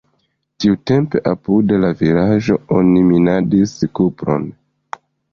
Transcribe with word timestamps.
Tiutempe 0.63 1.19
apud 1.31 1.73
la 1.83 1.91
vilaĝo 1.99 2.57
oni 2.77 3.03
minadis 3.09 3.75
kupron. 4.01 4.49